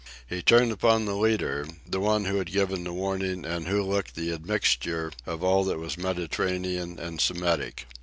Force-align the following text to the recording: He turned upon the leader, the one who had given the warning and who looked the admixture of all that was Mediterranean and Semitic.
He 0.25 0.41
turned 0.41 0.71
upon 0.71 1.05
the 1.05 1.13
leader, 1.15 1.67
the 1.87 1.99
one 1.99 2.25
who 2.25 2.37
had 2.37 2.51
given 2.51 2.83
the 2.83 2.91
warning 2.91 3.45
and 3.45 3.67
who 3.67 3.83
looked 3.83 4.15
the 4.15 4.33
admixture 4.33 5.11
of 5.27 5.43
all 5.43 5.63
that 5.65 5.77
was 5.77 5.95
Mediterranean 5.95 6.97
and 6.97 7.21
Semitic. 7.21 7.85